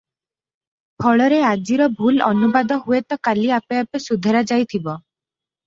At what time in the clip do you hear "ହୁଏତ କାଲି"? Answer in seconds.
2.87-3.47